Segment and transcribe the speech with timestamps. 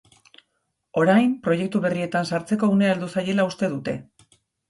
[1.01, 3.97] Orain, proiektu berrietan sartzeko unea heldu zaiela uste dute.